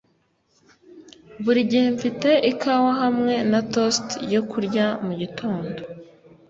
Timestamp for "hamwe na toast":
3.01-4.07